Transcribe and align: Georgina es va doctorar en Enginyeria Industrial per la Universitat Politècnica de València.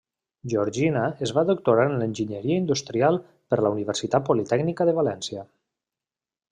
Georgina 0.53 1.03
es 1.27 1.33
va 1.39 1.43
doctorar 1.49 1.85
en 1.91 2.07
Enginyeria 2.07 2.59
Industrial 2.63 3.21
per 3.31 3.63
la 3.67 3.75
Universitat 3.77 4.29
Politècnica 4.33 4.93
de 4.93 5.01
València. 5.03 5.49